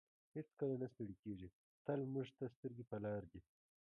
هېڅکله 0.35 0.75
نه 0.81 0.87
ستړی 0.93 1.15
کیږي 1.23 1.49
تل 1.85 1.99
موږ 2.13 2.27
ته 2.37 2.45
سترګې 2.55 2.83
په 2.91 2.97
لار 3.03 3.23
دی. 3.31 3.41